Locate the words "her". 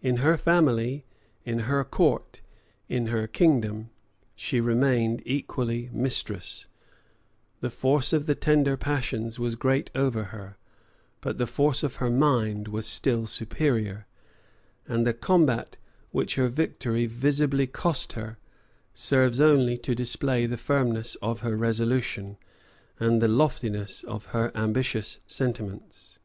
0.18-0.36, 1.66-1.82, 3.08-3.26, 10.26-10.56, 11.96-12.10, 16.36-16.46, 18.12-18.38, 21.40-21.56, 24.26-24.52